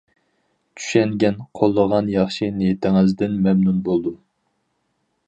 [0.79, 4.17] چۈشەنگەن، قوللىغان ياخشى نىيىتىڭىزدىن مەمنۇن بولدۇم.